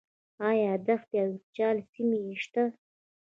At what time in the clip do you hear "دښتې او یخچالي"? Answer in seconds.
0.87-1.83